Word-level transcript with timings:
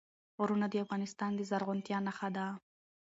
غرونه 0.37 0.65
د 0.69 0.75
افغانستان 0.83 1.31
د 1.35 1.41
زرغونتیا 1.49 1.97
نښه 2.07 2.29
ده. 2.35 2.47